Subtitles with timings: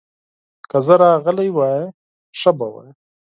[0.69, 1.81] که زه راغلی وای،
[2.39, 2.89] ښه به وای.